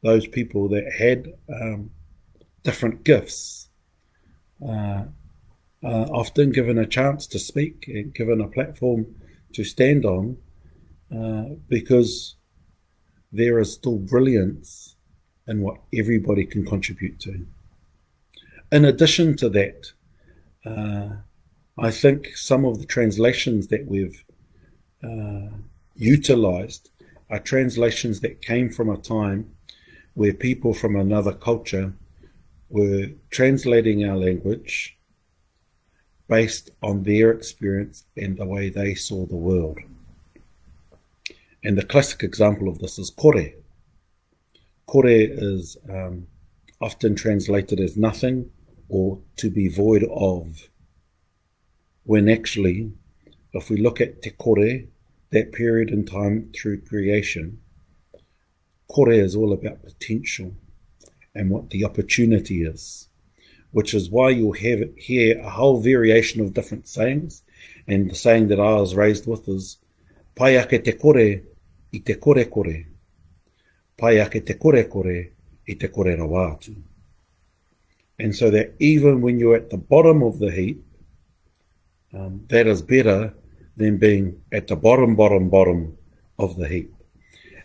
those 0.02 0.26
people 0.26 0.68
that 0.68 0.92
had 0.92 1.32
um, 1.48 1.90
different 2.62 3.04
gifts, 3.04 3.68
uh, 4.66 5.04
uh, 5.82 6.06
often 6.12 6.52
given 6.52 6.78
a 6.78 6.86
chance 6.86 7.26
to 7.28 7.38
speak 7.38 7.84
and 7.88 8.14
given 8.14 8.40
a 8.40 8.48
platform 8.48 9.06
to 9.54 9.64
stand 9.64 10.04
on 10.04 10.36
uh, 11.14 11.54
because 11.68 12.36
there 13.32 13.58
is 13.58 13.72
still 13.72 13.98
brilliance 13.98 14.96
in 15.50 15.60
what 15.60 15.78
everybody 15.92 16.46
can 16.46 16.64
contribute 16.64 17.18
to. 17.20 17.44
In 18.72 18.84
addition 18.84 19.36
to 19.38 19.48
that, 19.50 19.92
uh, 20.64 21.08
I 21.76 21.90
think 21.90 22.36
some 22.36 22.64
of 22.64 22.78
the 22.78 22.86
translations 22.86 23.66
that 23.68 23.86
we've 23.86 24.24
uh, 25.02 25.48
utilized 25.96 26.90
are 27.28 27.40
translations 27.40 28.20
that 28.20 28.42
came 28.42 28.70
from 28.70 28.88
a 28.88 28.96
time 28.96 29.50
where 30.14 30.32
people 30.32 30.72
from 30.72 30.94
another 30.94 31.32
culture 31.32 31.92
were 32.68 33.08
translating 33.30 34.04
our 34.04 34.16
language 34.16 34.96
based 36.28 36.70
on 36.80 37.02
their 37.02 37.32
experience 37.32 38.04
and 38.16 38.36
the 38.36 38.46
way 38.46 38.68
they 38.68 38.94
saw 38.94 39.26
the 39.26 39.36
world. 39.36 39.78
And 41.64 41.76
the 41.76 41.84
classic 41.84 42.22
example 42.22 42.68
of 42.68 42.78
this 42.78 42.98
is 42.98 43.10
kore. 43.10 43.50
Kore 44.90 45.06
is 45.06 45.76
um, 45.88 46.26
often 46.80 47.14
translated 47.14 47.78
as 47.78 47.96
nothing 47.96 48.50
or 48.88 49.20
to 49.36 49.48
be 49.48 49.68
void 49.68 50.04
of, 50.10 50.68
when 52.02 52.28
actually, 52.28 52.92
if 53.52 53.70
we 53.70 53.76
look 53.76 54.00
at 54.00 54.20
te 54.20 54.30
kore, 54.30 54.88
that 55.30 55.52
period 55.52 55.90
in 55.90 56.04
time 56.04 56.50
through 56.52 56.80
creation, 56.80 57.60
kore 58.88 59.12
is 59.12 59.36
all 59.36 59.52
about 59.52 59.84
potential 59.84 60.56
and 61.36 61.50
what 61.50 61.70
the 61.70 61.84
opportunity 61.84 62.64
is 62.64 63.10
which 63.72 63.94
is 63.94 64.10
why 64.10 64.30
you'll 64.30 64.52
have 64.52 64.82
here 64.96 65.38
a 65.38 65.48
whole 65.48 65.80
variation 65.80 66.40
of 66.40 66.54
different 66.54 66.88
sayings. 66.88 67.44
And 67.86 68.10
the 68.10 68.14
saying 68.14 68.48
that 68.48 68.58
I 68.58 68.74
was 68.74 68.94
raised 68.94 69.26
with 69.28 69.48
is 69.48 69.78
Pai 70.34 70.56
ake 70.56 70.84
te 70.84 70.92
kore 70.92 71.42
i 71.94 71.98
te 71.98 72.14
kore 72.14 72.44
kore. 72.44 72.89
Pai 74.00 74.18
ake 74.20 74.40
te 74.46 74.54
kore 74.54 74.82
kore 74.84 75.18
i 75.68 75.74
te 75.74 75.88
kore 75.88 76.16
rawātu. 76.16 76.74
And 78.18 78.34
so 78.34 78.50
that 78.50 78.74
even 78.78 79.20
when 79.20 79.38
you're 79.38 79.56
at 79.56 79.70
the 79.70 79.76
bottom 79.76 80.22
of 80.22 80.38
the 80.38 80.50
heap, 80.50 80.84
um, 82.14 82.46
that 82.48 82.66
is 82.66 82.82
better 82.82 83.34
than 83.76 83.98
being 83.98 84.42
at 84.52 84.68
the 84.68 84.76
bottom, 84.76 85.16
bottom, 85.16 85.48
bottom 85.48 85.96
of 86.38 86.56
the 86.56 86.68
heap. 86.68 86.94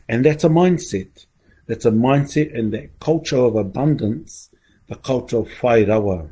And 0.09 0.25
that's 0.25 0.43
a 0.43 0.49
mindset. 0.49 1.25
That's 1.67 1.85
a 1.85 1.91
mindset 1.91 2.57
and 2.57 2.73
that 2.73 2.99
culture 2.99 3.37
of 3.37 3.55
abundance 3.55 4.49
the 4.87 4.95
culture 4.95 5.37
of 5.37 5.49
whai 5.61 5.83
rawa. 5.83 6.29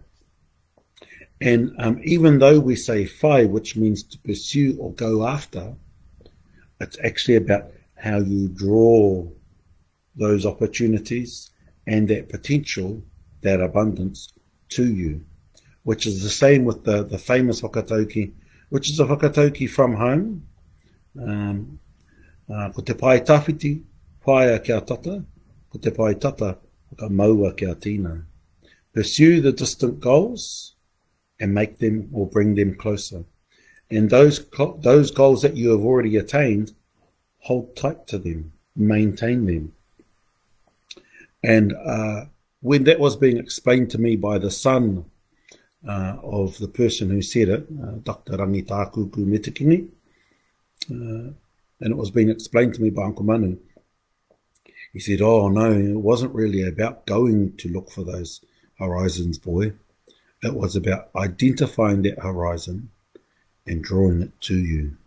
And 1.42 1.76
um, 1.80 2.00
even 2.04 2.40
though 2.40 2.60
we 2.60 2.76
say 2.76 3.10
whai, 3.22 3.46
which 3.46 3.76
means 3.76 4.04
to 4.04 4.18
pursue 4.20 4.78
or 4.80 4.94
go 4.94 5.26
after, 5.28 5.76
it's 6.80 6.98
actually 7.04 7.38
about 7.38 7.72
how 7.96 8.20
you 8.20 8.48
draw 8.50 9.28
those 10.16 10.46
opportunities 10.46 11.52
and 11.88 12.08
that 12.08 12.30
potential, 12.30 13.04
that 13.42 13.62
abundance 13.62 14.34
to 14.70 14.86
you, 14.94 15.26
which 15.84 16.06
is 16.06 16.24
the 16.24 16.30
same 16.30 16.66
with 16.66 16.84
the, 16.84 17.04
the 17.04 17.18
famous 17.18 17.62
Whakatauki, 17.62 18.34
which 18.70 18.90
is 18.90 19.00
a 19.00 19.06
Whakatauki 19.06 19.70
from 19.70 19.96
home. 19.96 20.48
Um, 21.20 21.80
uh, 22.50 22.70
ko 22.70 22.82
te 22.82 22.94
pai 22.94 23.20
tawhiti, 23.20 23.84
kia 24.26 24.82
tata, 24.82 25.26
ko 25.70 25.80
te 25.80 25.92
pai 25.92 26.16
tata, 26.16 26.58
ka 26.98 27.08
maua 27.10 27.56
kia 27.56 27.76
tīna. 27.76 28.26
Pursue 28.94 29.42
the 29.42 29.52
distant 29.52 30.00
goals 30.00 30.76
and 31.40 31.54
make 31.54 31.80
them 31.80 32.10
or 32.14 32.28
bring 32.28 32.56
them 32.56 32.76
closer. 32.76 33.26
And 33.90 34.10
those 34.10 34.46
those 34.80 35.12
goals 35.12 35.42
that 35.42 35.58
you 35.58 35.72
have 35.72 35.82
already 35.82 36.18
attained, 36.18 36.74
hold 37.40 37.76
tight 37.76 38.08
to 38.08 38.18
them, 38.18 38.54
maintain 38.76 39.46
them. 39.46 39.74
And 41.44 41.74
uh, 41.74 42.26
when 42.62 42.86
that 42.86 43.00
was 43.00 43.16
being 43.18 43.38
explained 43.38 43.92
to 43.92 43.98
me 43.98 44.16
by 44.16 44.38
the 44.38 44.52
son 44.52 45.06
uh, 45.88 46.16
of 46.24 46.58
the 46.60 46.68
person 46.68 47.10
who 47.10 47.22
said 47.22 47.50
it, 47.50 47.68
uh, 47.84 47.98
Dr. 48.04 48.38
Rangitakuku 48.38 49.12
Metekingi, 49.18 49.90
uh, 50.90 51.34
and 51.82 51.92
it 51.92 51.98
was 51.98 52.12
being 52.12 52.30
explained 52.30 52.74
to 52.76 52.82
me 52.82 52.90
by 52.90 53.04
Uncle 53.04 53.26
Manu, 53.26 53.58
he 54.94 55.00
said, 55.00 55.22
Oh, 55.22 55.50
no, 55.50 55.72
it 55.72 55.98
wasn't 55.98 56.34
really 56.34 56.66
about 56.66 57.06
going 57.06 57.58
to 57.58 57.68
look 57.68 57.92
for 57.92 58.04
those 58.04 58.42
horizons 58.80 59.38
boy. 59.38 59.74
It 60.42 60.54
was 60.54 60.76
about 60.76 61.10
identifying 61.16 62.04
that 62.04 62.20
horizon 62.20 62.92
and 63.66 63.84
drawing 63.84 64.22
it 64.22 64.40
to 64.42 64.58
you. 64.58 64.98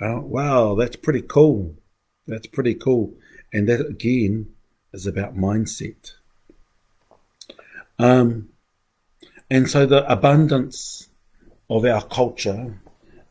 Oh, 0.00 0.20
wow, 0.20 0.74
that's 0.74 0.96
pretty 0.96 1.22
cool. 1.22 1.74
That's 2.26 2.46
pretty 2.46 2.74
cool. 2.74 3.14
And 3.52 3.68
that 3.68 3.80
again 3.80 4.54
is 4.92 5.06
about 5.06 5.36
mindset. 5.36 6.12
Um, 7.98 8.48
and 9.50 9.68
so 9.68 9.86
the 9.86 10.10
abundance 10.10 11.08
of 11.68 11.84
our 11.84 12.02
culture, 12.02 12.80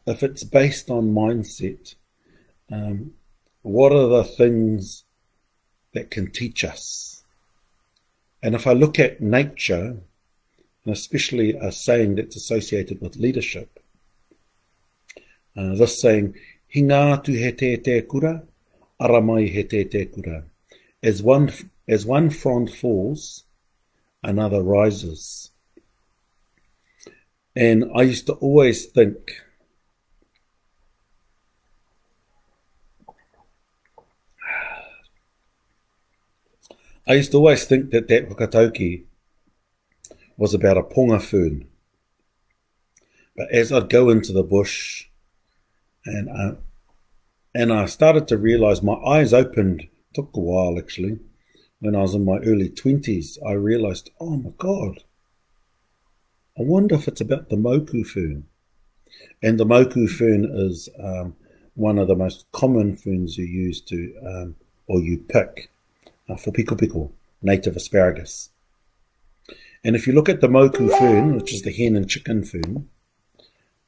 if 0.05 0.23
it's 0.23 0.43
based 0.43 0.89
on 0.89 1.13
mindset, 1.13 1.95
um, 2.71 3.13
what 3.61 3.91
are 3.91 4.07
the 4.07 4.23
things 4.23 5.03
that 5.93 6.11
can 6.11 6.31
teach 6.31 6.63
us. 6.63 7.23
And 8.41 8.55
if 8.55 8.67
I 8.67 8.73
look 8.73 8.99
at 8.99 9.21
nature, 9.21 9.97
and 10.85 10.93
especially 10.93 11.53
a 11.53 11.71
saying 11.71 12.15
that's 12.15 12.35
associated 12.35 13.01
with 13.01 13.17
leadership, 13.17 13.79
uh, 15.57 15.75
this 15.75 16.01
saying, 16.01 16.35
Hinga 16.73 17.23
tu 17.23 17.33
he 17.33 17.51
te 17.51 17.77
te 17.77 18.01
kura, 18.01 18.43
aramai 19.01 19.49
he 19.49 19.63
te 19.63 19.83
te 19.85 20.05
kura. 20.05 20.43
As 21.01 21.23
one, 21.23 21.51
as 21.87 22.05
one 22.05 22.29
frond 22.29 22.73
falls, 22.73 23.45
another 24.21 24.61
rises. 24.61 25.51
And 27.55 27.85
I 27.95 28.03
used 28.03 28.25
to 28.27 28.33
always 28.33 28.85
think, 28.85 29.17
I 37.07 37.13
used 37.13 37.31
to 37.31 37.37
always 37.37 37.65
think 37.65 37.91
that 37.91 38.07
that 38.09 38.29
Wakatauki 38.29 39.05
was 40.37 40.53
about 40.53 40.77
a 40.77 40.83
ponga 40.83 41.21
fern. 41.21 41.67
But 43.35 43.49
as 43.51 43.71
I'd 43.71 43.89
go 43.89 44.09
into 44.09 44.31
the 44.31 44.43
bush 44.43 45.05
and 46.05 46.29
I, 46.29 46.57
and 47.55 47.73
I 47.73 47.85
started 47.85 48.27
to 48.27 48.37
realize 48.37 48.83
my 48.83 48.95
eyes 48.95 49.33
opened, 49.33 49.87
took 50.13 50.35
a 50.35 50.39
while 50.39 50.77
actually, 50.77 51.19
when 51.79 51.95
I 51.95 52.01
was 52.01 52.15
in 52.15 52.25
my 52.25 52.37
early 52.39 52.69
20s, 52.69 53.37
I 53.45 53.53
realised, 53.53 54.09
oh 54.19 54.37
my 54.37 54.51
God, 54.57 55.03
I 56.57 56.63
wonder 56.63 56.95
if 56.95 57.07
it's 57.07 57.21
about 57.21 57.49
the 57.49 57.55
moku 57.55 58.05
fern. 58.05 58.45
And 59.41 59.59
the 59.59 59.65
moku 59.65 60.09
fern 60.09 60.45
is 60.45 60.89
um, 61.01 61.35
one 61.75 61.97
of 61.97 62.07
the 62.07 62.15
most 62.15 62.51
common 62.51 62.95
ferns 62.95 63.37
you 63.37 63.45
use 63.45 63.81
to, 63.81 64.13
um, 64.25 64.55
or 64.87 64.99
you 64.99 65.19
pick 65.19 65.71
uh, 66.27 66.35
for 66.35 66.51
piko 66.51 66.77
piko, 66.77 67.11
native 67.41 67.77
asparagus. 67.77 68.49
And 69.83 69.95
if 69.95 70.05
you 70.05 70.13
look 70.13 70.27
at 70.27 70.41
the 70.41 70.49
moku 70.49 70.89
fern, 70.89 71.35
which 71.35 71.53
is 71.53 71.61
the 71.61 71.71
hen 71.71 71.95
and 71.95 72.09
chicken 72.09 72.43
fern, 72.43 72.89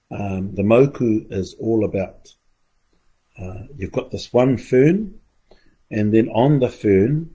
um, 0.09 0.55
the 0.55 0.63
moku 0.63 1.29
is 1.31 1.55
all 1.59 1.83
about 1.83 2.33
uh, 3.37 3.63
you've 3.75 3.91
got 3.91 4.11
this 4.11 4.31
one 4.31 4.57
fern, 4.57 5.19
and 5.91 6.13
then 6.13 6.29
on 6.29 6.59
the 6.59 6.69
fern, 6.69 7.29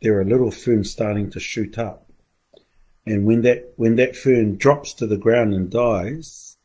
there 0.00 0.18
are 0.18 0.24
little 0.24 0.50
ferns 0.50 0.90
starting 0.90 1.30
to 1.30 1.40
shoot 1.40 1.78
up. 1.78 2.10
And 3.06 3.26
when 3.26 3.42
that 3.42 3.74
when 3.76 3.96
that 3.96 4.16
fern 4.16 4.56
drops 4.56 4.94
to 4.94 5.06
the 5.06 5.18
ground 5.18 5.52
and 5.52 5.70
dies, 5.70 6.56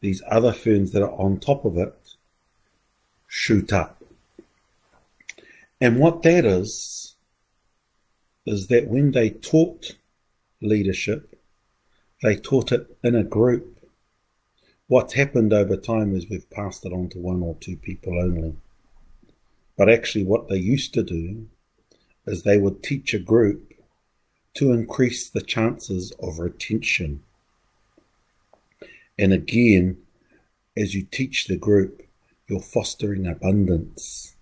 these 0.00 0.22
other 0.28 0.52
ferns 0.52 0.92
that 0.92 1.02
are 1.02 1.12
on 1.12 1.38
top 1.38 1.64
of 1.64 1.76
it 1.76 2.14
shoot 3.28 3.72
up. 3.72 4.02
And 5.80 5.98
what 5.98 6.22
that 6.22 6.44
is, 6.44 7.16
is 8.46 8.68
that 8.68 8.88
when 8.88 9.12
they 9.12 9.30
taught 9.30 9.96
leadership, 10.60 11.38
they 12.22 12.36
taught 12.36 12.72
it 12.72 12.96
in 13.02 13.14
a 13.14 13.24
group. 13.24 13.80
What's 14.86 15.14
happened 15.14 15.52
over 15.52 15.76
time 15.76 16.14
is 16.14 16.28
we've 16.28 16.48
passed 16.50 16.86
it 16.86 16.92
on 16.92 17.08
to 17.10 17.18
one 17.18 17.42
or 17.42 17.56
two 17.60 17.76
people 17.76 18.18
only. 18.18 18.56
But 19.76 19.88
actually, 19.88 20.24
what 20.24 20.48
they 20.48 20.56
used 20.56 20.94
to 20.94 21.02
do 21.02 21.48
is 22.26 22.42
they 22.42 22.58
would 22.58 22.82
teach 22.82 23.14
a 23.14 23.18
group 23.18 23.72
to 24.54 24.72
increase 24.72 25.28
the 25.28 25.40
chances 25.40 26.12
of 26.22 26.38
retention. 26.38 27.22
And 29.18 29.32
again, 29.32 29.98
as 30.76 30.94
you 30.94 31.04
teach 31.04 31.46
the 31.46 31.56
group, 31.56 32.02
you're 32.48 32.60
fostering 32.60 33.26
abundance 33.26 34.36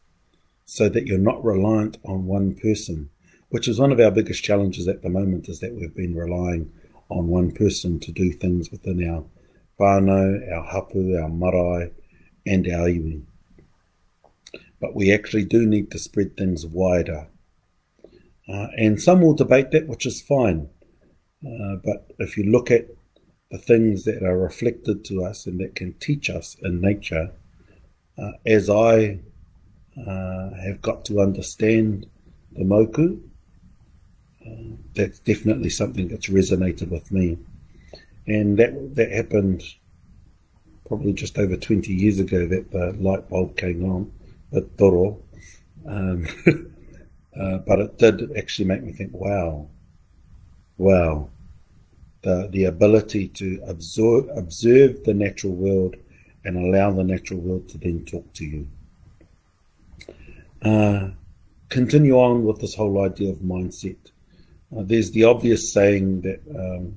so 0.65 0.89
that 0.89 1.07
you're 1.07 1.19
not 1.19 1.45
reliant 1.45 1.99
on 2.05 2.27
one 2.27 2.55
person, 2.55 3.11
which 3.49 3.69
is 3.69 3.79
one 3.79 3.93
of 3.93 4.01
our 4.01 4.11
biggest 4.11 4.43
challenges 4.43 4.89
at 4.89 5.03
the 5.03 5.09
moment 5.09 5.49
is 5.49 5.61
that 5.61 5.75
we've 5.75 5.95
been 5.95 6.15
relying 6.15 6.73
on 7.09 7.29
one 7.29 7.51
person 7.51 7.99
to 8.01 8.13
do 8.13 8.33
things 8.33 8.71
within 8.71 9.09
our 9.09 9.25
whānau, 9.79 10.53
our 10.53 10.65
hapu, 10.65 11.17
our 11.17 11.29
marae, 11.29 11.91
and 12.47 12.69
our 12.69 12.89
iwi. 12.89 13.23
But 14.81 14.95
we 14.95 15.13
actually 15.13 15.45
do 15.45 15.67
need 15.67 15.91
to 15.91 15.99
spread 15.99 16.37
things 16.37 16.67
wider. 16.67 17.29
Uh, 18.49 18.69
and 18.77 19.01
some 19.01 19.21
will 19.21 19.35
debate 19.35 19.71
that, 19.71 19.87
which 19.87 20.07
is 20.07 20.23
fine. 20.23 20.71
Uh, 21.45 21.77
but 21.85 22.13
if 22.19 22.37
you 22.37 22.45
look 22.45 22.71
at 22.71 22.87
the 23.51 23.59
things 23.59 24.05
that 24.05 24.23
are 24.23 24.39
reflected 24.39 25.05
to 25.05 25.25
us 25.25 25.47
and 25.47 25.61
that 25.61 25.75
can 25.75 25.93
teach 25.95 26.31
us 26.31 26.57
in 26.63 26.81
nature, 26.81 27.33
uh, 28.19 28.33
as 28.47 28.69
I 28.69 29.21
uh, 29.97 30.51
have 30.65 30.81
got 30.81 31.05
to 31.07 31.21
understand 31.21 32.07
the 32.53 32.65
moku. 32.65 33.21
Uh, 34.45 34.77
that's 34.95 35.19
definitely 35.21 35.71
something 35.71 36.09
that's 36.09 36.29
resonated 36.29 36.91
with 36.91 37.11
me, 37.13 37.39
and 38.27 38.59
that 38.59 38.95
that 38.95 39.11
happened 39.11 39.63
probably 40.87 41.13
just 41.13 41.39
over 41.39 41.57
20 41.57 41.93
years 41.93 42.19
ago 42.19 42.47
that 42.47 42.71
the 42.73 42.93
light 42.99 43.29
bulb 43.29 43.57
came 43.57 43.85
on 43.85 44.11
at 44.55 44.77
Toro. 44.79 45.23
Um, 45.87 46.27
uh, 47.41 47.59
but 47.59 47.81
it 47.81 47.99
did 47.99 48.37
actually 48.37 48.67
make 48.67 48.83
me 48.83 48.93
think, 48.93 49.13
wow, 49.13 49.69
wow, 50.77 51.29
the, 52.23 52.49
the 52.51 52.65
ability 52.65 53.29
to 53.29 53.63
absorb, 53.67 54.29
observe 54.37 55.05
the 55.05 55.15
natural 55.15 55.55
world 55.55 55.97
and 56.45 56.57
allow 56.57 56.91
the 56.91 57.05
natural 57.05 57.41
world 57.41 57.69
to 57.69 57.79
then 57.79 58.05
talk 58.05 58.33
to 58.35 58.45
you. 58.45 58.69
Uh, 60.63 61.11
continue 61.69 62.15
on 62.15 62.45
with 62.45 62.61
this 62.61 62.75
whole 62.75 63.03
idea 63.03 63.31
of 63.31 63.39
mindset. 63.39 63.97
Uh, 64.77 64.83
there's 64.83 65.11
the 65.13 65.25
obvious 65.25 65.73
saying 65.73 66.21
that 66.21 66.41
um, 66.55 66.97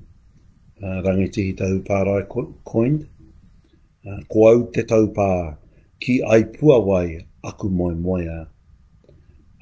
uh, 0.82 1.02
Rangitihi 1.02 1.56
Tahuparae 1.56 2.28
coined, 2.64 3.08
uh, 4.06 4.20
Ko 4.30 4.48
au 4.48 4.70
te 4.70 4.82
ki 4.82 4.94
ai 6.08 6.44
pua 6.44 6.84
wai, 6.84 7.26
aku 7.42 7.68
moi 7.68 7.94
moia. 7.94 8.48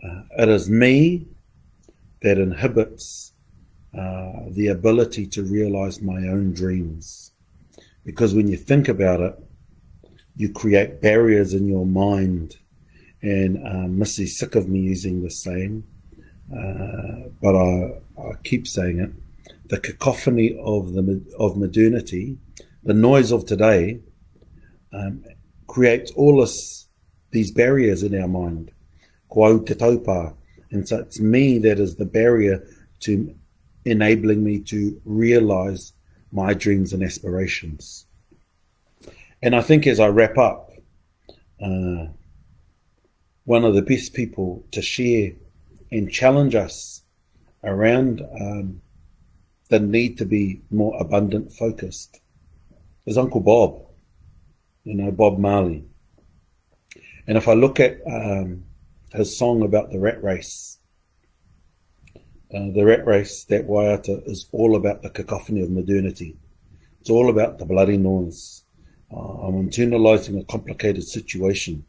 Uh, 0.02 0.22
it 0.38 0.48
is 0.48 0.68
me 0.68 1.26
that 2.22 2.38
inhibits 2.38 3.32
uh, 3.96 4.48
the 4.50 4.68
ability 4.68 5.26
to 5.26 5.42
realize 5.42 6.00
my 6.00 6.26
own 6.28 6.52
dreams. 6.52 7.32
Because 8.04 8.34
when 8.34 8.48
you 8.48 8.56
think 8.56 8.88
about 8.88 9.20
it, 9.20 9.38
you 10.36 10.50
create 10.52 11.00
barriers 11.00 11.54
in 11.54 11.68
your 11.68 11.86
mind 11.86 12.56
and 13.22 13.64
um, 13.66 13.98
Missy's 13.98 14.38
sick 14.38 14.54
of 14.54 14.68
me 14.68 14.80
using 14.80 15.22
the 15.22 15.30
same, 15.30 15.84
uh, 16.50 17.28
but 17.40 17.54
I, 17.54 18.00
I 18.18 18.32
keep 18.42 18.66
saying 18.66 18.98
it. 18.98 19.12
The 19.68 19.78
cacophony 19.78 20.58
of 20.60 20.92
the 20.92 21.24
of 21.38 21.56
modernity, 21.56 22.38
the 22.82 22.94
noise 22.94 23.30
of 23.30 23.46
today, 23.46 24.00
um, 24.92 25.24
creates 25.72 26.12
all 26.12 26.46
these 27.30 27.50
barriers 27.50 28.02
in 28.02 28.20
our 28.20 28.28
mind. 28.28 28.70
And 30.70 30.86
so 30.86 30.98
it's 30.98 31.18
me 31.18 31.58
that 31.60 31.78
is 31.80 31.96
the 31.96 32.04
barrier 32.04 32.62
to 33.00 33.34
enabling 33.86 34.44
me 34.44 34.58
to 34.64 35.00
realize 35.06 35.94
my 36.30 36.52
dreams 36.52 36.92
and 36.92 37.02
aspirations. 37.02 38.04
And 39.40 39.56
I 39.56 39.62
think 39.62 39.86
as 39.86 39.98
I 39.98 40.08
wrap 40.08 40.36
up, 40.36 40.72
uh, 41.58 42.08
one 43.44 43.64
of 43.64 43.74
the 43.74 43.80
best 43.80 44.12
people 44.12 44.66
to 44.72 44.82
share 44.82 45.32
and 45.90 46.12
challenge 46.12 46.54
us 46.54 47.02
around 47.64 48.20
um, 48.38 48.82
the 49.70 49.80
need 49.80 50.18
to 50.18 50.26
be 50.26 50.60
more 50.70 51.00
abundant 51.00 51.50
focused 51.50 52.20
is 53.06 53.16
Uncle 53.16 53.40
Bob, 53.40 53.86
you 54.84 54.94
know, 54.94 55.10
Bob 55.10 55.38
Marley. 55.38 55.84
And 57.26 57.38
if 57.38 57.48
I 57.48 57.54
look 57.54 57.80
at 57.80 58.00
um, 58.06 58.64
his 59.12 59.36
song 59.36 59.62
about 59.62 59.90
the 59.90 59.98
rat 59.98 60.22
race, 60.22 60.78
uh, 62.54 62.70
the 62.74 62.84
rat 62.84 63.06
race, 63.06 63.44
that 63.44 63.66
waiata 63.66 64.28
is 64.28 64.48
all 64.52 64.76
about 64.76 65.02
the 65.02 65.10
cacophony 65.10 65.62
of 65.62 65.70
modernity. 65.70 66.36
It's 67.00 67.10
all 67.10 67.30
about 67.30 67.58
the 67.58 67.64
bloody 67.64 67.96
noise. 67.96 68.64
Uh, 69.10 69.16
I'm 69.16 69.68
internalizing 69.68 70.40
a 70.40 70.44
complicated 70.44 71.04
situation 71.04 71.84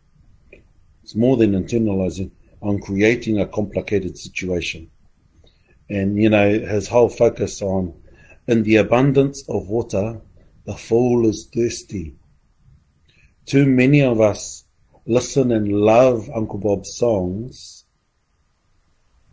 it's 1.04 1.16
more 1.16 1.36
than 1.36 1.52
internalizing 1.52 2.32
I'm 2.62 2.80
creating 2.80 3.40
a 3.40 3.46
complicated 3.46 4.18
situation. 4.18 4.90
And, 5.90 6.18
you 6.18 6.30
know, 6.30 6.50
his 6.50 6.88
whole 6.88 7.10
focus 7.10 7.62
on 7.62 7.94
in 8.48 8.64
the 8.64 8.78
abundance 8.78 9.44
of 9.50 9.68
water, 9.68 10.22
the 10.66 10.76
fool 10.76 11.28
is 11.28 11.50
thirsty. 11.54 12.16
Too 13.46 13.66
many 13.66 14.02
of 14.02 14.22
us 14.22 14.64
listen 15.06 15.52
and 15.52 15.72
love 15.72 16.30
Uncle 16.34 16.60
Bob's 16.60 16.96
songs. 16.96 17.84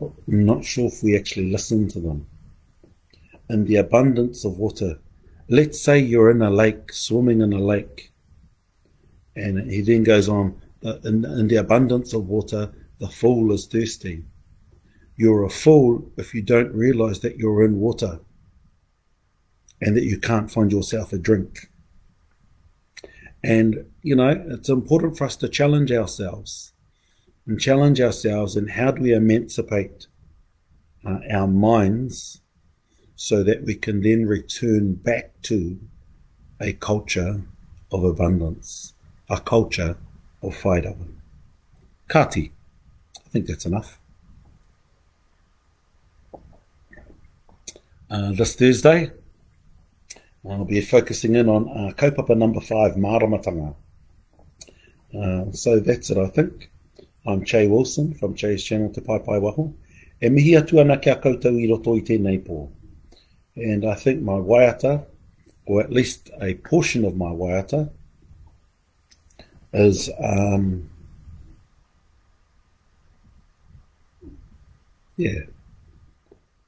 I'm 0.00 0.46
not 0.46 0.64
sure 0.64 0.86
if 0.86 1.02
we 1.02 1.16
actually 1.16 1.50
listen 1.52 1.88
to 1.88 2.00
them. 2.00 2.26
In 3.48 3.64
the 3.64 3.76
abundance 3.76 4.44
of 4.44 4.58
water, 4.58 4.98
let's 5.48 5.80
say 5.80 5.98
you're 5.98 6.30
in 6.30 6.42
a 6.42 6.50
lake, 6.50 6.92
swimming 6.92 7.40
in 7.40 7.52
a 7.52 7.58
lake, 7.58 8.12
and 9.36 9.70
he 9.70 9.80
then 9.80 10.02
goes 10.02 10.28
on, 10.28 10.60
in, 10.82 11.24
in 11.24 11.48
the 11.48 11.56
abundance 11.56 12.12
of 12.12 12.28
water, 12.28 12.72
The 13.00 13.08
fool 13.08 13.52
is 13.52 13.66
thirsty. 13.66 14.24
You're 15.16 15.44
a 15.44 15.50
fool 15.50 16.12
if 16.16 16.34
you 16.34 16.42
don't 16.42 16.72
realize 16.74 17.20
that 17.20 17.36
you're 17.36 17.64
in 17.64 17.80
water 17.80 18.20
and 19.80 19.96
that 19.96 20.04
you 20.04 20.18
can't 20.18 20.50
find 20.50 20.70
yourself 20.70 21.12
a 21.12 21.18
drink. 21.18 21.70
And, 23.42 23.89
you 24.02 24.16
know, 24.16 24.42
it's 24.48 24.68
important 24.68 25.18
for 25.18 25.24
us 25.24 25.36
to 25.36 25.48
challenge 25.48 25.92
ourselves 25.92 26.72
and 27.46 27.60
challenge 27.60 28.00
ourselves 28.00 28.56
in 28.56 28.68
how 28.68 28.90
do 28.90 29.02
we 29.02 29.12
emancipate 29.12 30.06
uh, 31.04 31.18
our 31.32 31.46
minds 31.46 32.40
so 33.16 33.42
that 33.42 33.64
we 33.64 33.74
can 33.74 34.02
then 34.02 34.26
return 34.26 34.94
back 34.94 35.32
to 35.42 35.78
a 36.60 36.72
culture 36.72 37.42
of 37.92 38.04
abundance, 38.04 38.94
a 39.28 39.40
culture 39.40 39.96
of 40.42 40.54
whairawa. 40.56 41.08
Kati. 42.08 42.52
I 43.16 43.28
think 43.28 43.46
that's 43.46 43.66
enough. 43.66 43.98
Uh, 48.10 48.32
this 48.32 48.56
Thursday, 48.56 49.12
I'll 50.48 50.64
be 50.64 50.80
focusing 50.80 51.36
in 51.36 51.48
on 51.48 51.68
uh, 51.68 51.92
kaupapa 51.92 52.36
number 52.36 52.60
five, 52.60 52.94
Maramatanga. 52.94 53.74
Uh, 55.16 55.50
so 55.52 55.80
that's 55.80 56.10
it, 56.10 56.18
I 56.18 56.28
think. 56.28 56.70
I'm 57.26 57.44
Che 57.44 57.66
Wilson 57.66 58.14
from 58.14 58.34
Che's 58.34 58.64
channel 58.64 58.90
Te 58.90 59.00
Pai 59.00 59.18
Pai 59.18 59.38
Waho. 59.38 59.74
E 60.22 60.28
mihi 60.28 60.52
atu 60.52 60.80
ana 60.80 60.98
kia 60.98 61.16
koutou 61.16 61.58
i 61.60 61.68
roto 61.68 61.96
i 61.96 62.02
tēnei 62.02 62.42
pō. 62.44 62.70
And 63.56 63.84
I 63.84 63.94
think 63.94 64.22
my 64.22 64.34
waiata, 64.34 65.04
or 65.66 65.80
at 65.80 65.92
least 65.92 66.30
a 66.40 66.54
portion 66.54 67.04
of 67.04 67.16
my 67.16 67.30
waiata, 67.30 67.90
is 69.72 70.10
um, 70.22 70.90
yeah, 75.16 75.40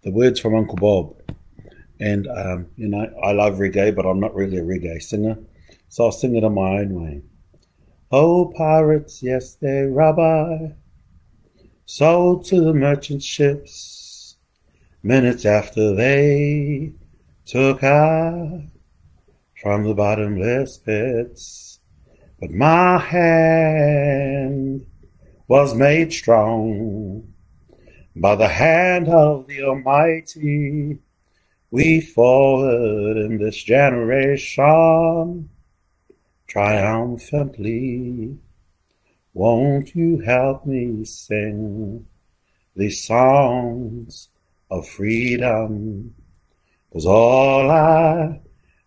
the 0.02 0.10
words 0.10 0.40
from 0.40 0.54
Uncle 0.54 0.76
Bob. 0.76 1.16
And, 2.00 2.26
um, 2.26 2.66
you 2.76 2.88
know, 2.88 3.12
I 3.22 3.32
love 3.32 3.54
reggae, 3.54 3.94
but 3.94 4.04
I'm 4.04 4.18
not 4.18 4.34
really 4.34 4.58
a 4.58 4.62
reggae 4.62 5.00
singer. 5.00 5.38
So 5.88 6.04
I'll 6.04 6.12
sing 6.12 6.34
it 6.36 6.42
in 6.42 6.54
my 6.54 6.80
own 6.80 7.00
way. 7.00 7.22
Oh, 8.14 8.52
pirates, 8.54 9.22
yes, 9.22 9.54
they're 9.54 9.88
rubber, 9.88 10.76
sold 11.86 12.44
to 12.44 12.60
the 12.60 12.74
merchant 12.74 13.22
ships. 13.22 14.36
Minutes 15.02 15.46
after 15.46 15.94
they 15.94 16.92
took 17.46 17.80
her 17.80 18.66
from 19.62 19.84
the 19.84 19.94
bottomless 19.94 20.76
pits. 20.76 21.80
But 22.38 22.50
my 22.50 22.98
hand 22.98 24.84
was 25.48 25.74
made 25.74 26.12
strong 26.12 27.32
by 28.14 28.34
the 28.34 28.48
hand 28.48 29.08
of 29.08 29.46
the 29.46 29.62
Almighty. 29.62 30.98
We 31.70 32.02
forward 32.02 33.16
in 33.16 33.38
this 33.38 33.56
generation 33.62 35.48
triumphantly. 36.52 38.36
Won't 39.32 39.94
you 39.94 40.18
help 40.18 40.66
me 40.66 41.06
sing 41.06 42.06
these 42.76 43.02
songs 43.02 44.28
of 44.70 44.86
freedom? 44.86 46.14
Cause 46.92 47.06
all 47.06 47.70
I 47.70 48.42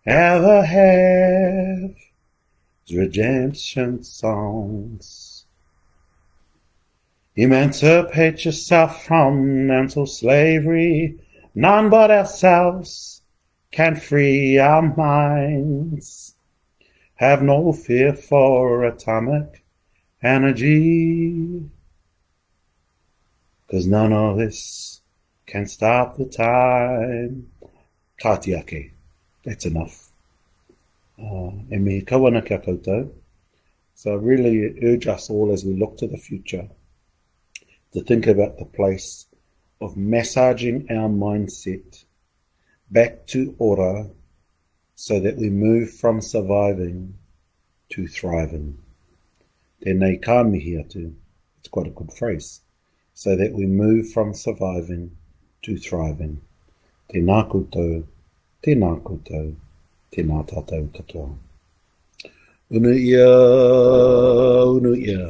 ever 0.06 0.62
have 0.62 1.90
is 2.86 2.96
redemption 2.96 4.04
songs. 4.04 5.46
Emancipate 7.34 8.44
yourself 8.44 9.04
from 9.04 9.66
mental 9.66 10.06
slavery 10.06 11.18
None 11.58 11.88
but 11.88 12.10
ourselves 12.10 13.22
can 13.70 13.96
free 13.96 14.58
our 14.58 14.82
minds. 14.94 16.35
Have 17.16 17.42
no 17.42 17.72
fear 17.72 18.12
for 18.12 18.84
atomic 18.84 19.64
energy. 20.22 21.64
Cause 23.70 23.86
none 23.86 24.12
of 24.12 24.36
this 24.36 25.00
can 25.46 25.66
stop 25.66 26.16
the 26.16 26.26
time. 26.26 27.50
Katiake. 28.22 28.90
That's 29.44 29.64
enough. 29.64 30.10
Uh, 31.18 31.52
e. 31.72 32.04
So 33.94 34.12
I 34.12 34.16
really 34.16 34.84
urge 34.84 35.06
us 35.06 35.30
all 35.30 35.52
as 35.52 35.64
we 35.64 35.74
look 35.74 35.96
to 35.98 36.06
the 36.06 36.18
future 36.18 36.68
to 37.94 38.02
think 38.02 38.26
about 38.26 38.58
the 38.58 38.66
place 38.66 39.24
of 39.80 39.96
massaging 39.96 40.86
our 40.90 41.08
mindset 41.08 42.04
back 42.90 43.26
to 43.28 43.54
order 43.58 44.10
so 44.96 45.20
that 45.20 45.36
we 45.36 45.50
move 45.50 45.90
from 45.90 46.22
surviving 46.22 47.14
to 47.90 48.08
thriving. 48.08 48.78
Tēnei 49.84 50.20
ka 50.22 50.42
mihi 50.42 50.72
atu. 50.82 51.12
It's 51.58 51.68
quite 51.68 51.86
a 51.86 51.90
good 51.90 52.12
phrase. 52.12 52.62
So 53.12 53.36
that 53.36 53.52
we 53.52 53.66
move 53.66 54.10
from 54.10 54.32
surviving 54.32 55.10
to 55.62 55.76
thriving. 55.76 56.40
Tēnā 57.12 57.44
koutou, 57.50 58.06
tēnā 58.64 59.02
koutou, 59.04 59.54
tēnā 60.16 60.40
tātou 60.48 60.88
katoa. 60.96 61.36
Unu 62.72 62.94
ia, 62.96 63.28
unu 64.72 64.96
ia. 64.96 65.28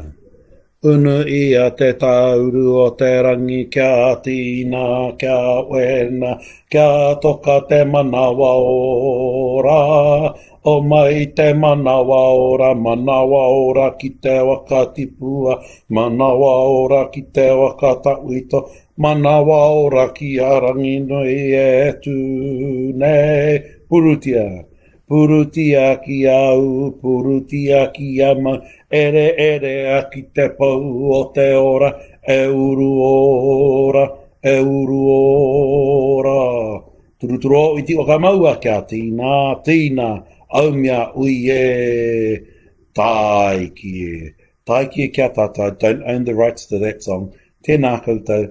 Unu 0.87 1.27
ia 1.27 1.71
te 1.79 1.87
tauru 1.99 2.65
o 2.79 2.91
te 2.99 3.09
rangi 3.25 3.63
kia 3.75 4.15
tīna, 4.25 4.83
kia 5.19 5.39
wena, 5.71 6.33
kia 6.71 7.17
toka 7.23 7.57
te 7.69 7.81
manawa 7.93 8.51
ora. 8.73 9.81
O 10.63 10.75
mai 10.91 11.27
te 11.37 11.49
manawa 11.63 12.21
ora, 12.51 12.71
manawa 12.85 13.43
ora 13.65 13.89
ki 13.99 14.11
te 14.23 14.37
waka 14.49 14.85
tipua, 14.95 15.59
manawa 15.91 16.53
ora 16.79 17.03
ki 17.11 17.23
te 17.35 17.49
waka 17.51 17.93
tauito, 18.05 18.63
manawa 18.99 19.59
ora 19.83 20.07
ki 20.15 20.31
arangi 20.39 20.97
noi 21.09 21.35
e 21.67 21.99
tu 22.03 22.17
nei 23.03 23.59
purutia. 23.89 24.47
Purutia 25.09 26.03
ki 26.03 26.27
au, 26.27 26.91
purutia 27.01 27.93
ki 27.95 28.23
ama, 28.23 28.59
ere 28.91 29.27
ere 29.39 29.75
aki 29.99 30.23
te 30.35 30.49
pau 30.59 31.13
o 31.15 31.21
te 31.33 31.55
ora, 31.55 31.91
e 32.27 32.47
uru 32.47 32.89
ora, 33.07 34.05
e 34.43 34.59
uru 34.59 34.99
ora. 35.13 36.83
Turuturo 37.21 37.79
i 37.79 37.85
ti 37.87 37.95
ka 37.95 38.19
maua 38.19 38.57
kia 38.59 38.83
tīna, 38.83 39.63
tīna, 39.63 40.11
au 40.51 40.73
mea 40.75 41.13
ui 41.15 41.39
e, 41.55 42.43
tai 42.93 43.71
ki 43.79 43.95
e. 44.11 44.35
Tai 44.67 44.85
ki 44.91 45.07
e 45.07 45.09
kia 45.15 45.31
tata, 45.31 45.71
don't 45.71 46.03
own 46.03 46.25
the 46.25 46.35
rights 46.35 46.67
to 46.67 46.83
that 46.83 47.03
song. 47.03 47.31
Tēnā 47.63 48.03
koutou, 48.03 48.51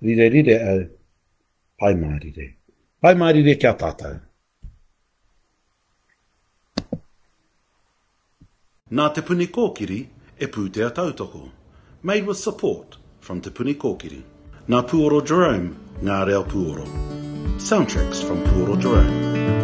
rire 0.00 0.32
rire 0.32 0.60
au, 0.72 0.82
pai 1.76 1.94
mai. 1.94 2.18
Pai 3.00 3.14
mai 3.14 3.56
kia 3.60 3.76
tātou. 3.76 4.31
Nā 8.92 9.06
Te 9.16 9.22
Puni 9.24 9.46
Kōkiri 9.48 9.98
e 10.36 10.48
pūtea 10.52 10.90
tautoko. 10.92 11.46
Made 12.02 12.26
with 12.26 12.36
support 12.36 12.98
from 13.20 13.40
Te 13.40 13.48
Puni 13.48 13.74
Kōkiri. 13.74 14.20
Nā 14.68 14.82
Puoro 14.84 15.22
Jerome, 15.24 15.72
Ngā 16.02 16.20
Reo 16.26 16.44
Puoro. 16.44 16.84
Soundtracks 17.56 18.22
from 18.22 18.44
Puoro 18.44 18.76
Jerome. 18.76 19.61